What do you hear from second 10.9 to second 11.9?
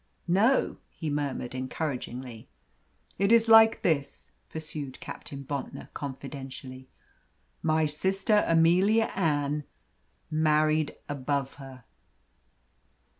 above her."